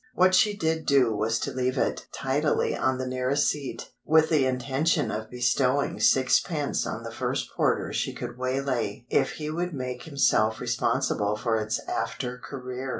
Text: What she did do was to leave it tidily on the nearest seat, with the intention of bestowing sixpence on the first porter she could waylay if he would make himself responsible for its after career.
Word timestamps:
What 0.15 0.33
she 0.33 0.57
did 0.57 0.87
do 0.87 1.15
was 1.15 1.37
to 1.41 1.51
leave 1.51 1.77
it 1.77 2.07
tidily 2.11 2.75
on 2.75 2.97
the 2.97 3.05
nearest 3.05 3.47
seat, 3.47 3.91
with 4.03 4.29
the 4.29 4.47
intention 4.47 5.11
of 5.11 5.29
bestowing 5.29 5.99
sixpence 5.99 6.87
on 6.87 7.03
the 7.03 7.11
first 7.11 7.51
porter 7.55 7.93
she 7.93 8.11
could 8.11 8.35
waylay 8.35 9.05
if 9.11 9.33
he 9.33 9.51
would 9.51 9.75
make 9.75 10.01
himself 10.05 10.59
responsible 10.59 11.35
for 11.35 11.55
its 11.61 11.79
after 11.87 12.39
career. 12.39 12.89